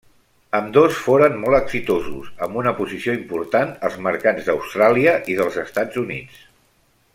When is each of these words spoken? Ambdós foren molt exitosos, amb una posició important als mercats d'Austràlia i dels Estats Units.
Ambdós 0.59 0.95
foren 1.07 1.35
molt 1.43 1.57
exitosos, 1.57 2.31
amb 2.47 2.57
una 2.61 2.73
posició 2.79 3.15
important 3.19 3.77
als 3.91 4.01
mercats 4.09 4.49
d'Austràlia 4.49 5.15
i 5.35 5.37
dels 5.43 5.61
Estats 5.67 6.05
Units. 6.07 6.45